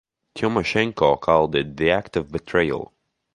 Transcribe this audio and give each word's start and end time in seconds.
Tymoshenko 0.33 1.21
called 1.21 1.53
it 1.55 1.77
"the 1.77 1.91
act 1.91 2.17
of 2.17 2.31
betrayal". 2.31 2.91